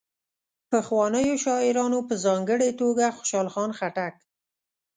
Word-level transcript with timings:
پخوانیو 0.71 1.35
شاعرانو 1.45 1.99
په 2.07 2.13
ځانګړي 2.25 2.69
توګه 2.81 3.15
خوشال 3.17 3.47
خان 3.53 3.69
خټک. 3.77 4.15